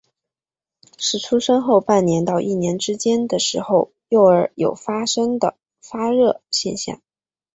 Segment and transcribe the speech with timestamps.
[0.97, 7.03] 是出生后半年到一年之间的时候幼儿有发生的发热现象。